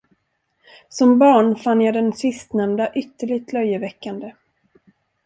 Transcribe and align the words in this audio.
Som 0.89 1.19
barn 1.19 1.55
fann 1.55 1.81
jag 1.81 1.93
den 1.93 2.13
sistnämnda 2.13 2.93
ytterligt 2.95 3.53
löjeväckande. 3.53 4.31